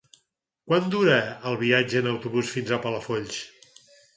[0.69, 1.17] Quant dura
[1.51, 3.39] el viatge en autobús fins a Palafolls?